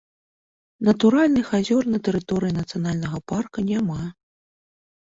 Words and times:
Натуральных 0.89 1.51
азёр 1.59 1.83
на 1.97 2.01
тэрыторыі 2.09 2.57
нацыянальнага 2.59 3.17
парка 3.35 3.71
няма. 3.71 4.03